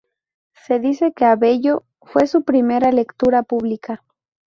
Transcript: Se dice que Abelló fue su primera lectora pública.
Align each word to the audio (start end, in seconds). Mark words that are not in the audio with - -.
Se 0.55 0.79
dice 0.79 1.13
que 1.13 1.25
Abelló 1.25 1.83
fue 2.01 2.25
su 2.25 2.41
primera 2.43 2.91
lectora 2.91 3.43
pública. 3.43 4.03